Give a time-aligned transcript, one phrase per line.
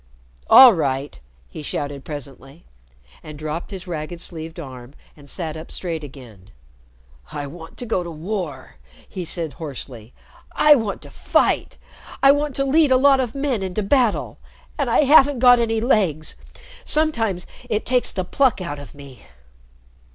[0.49, 2.65] "All right!" he shouted presently,
[3.21, 6.49] and dropped his ragged sleeved arm and sat up straight again.
[7.31, 8.77] "I want to go to war!"
[9.07, 10.11] he said hoarsely.
[10.53, 11.77] "I want to fight!
[12.23, 14.39] I want to lead a lot of men into battle!
[14.75, 16.35] And I haven't got any legs.
[16.83, 19.25] Sometimes it takes the pluck out of me."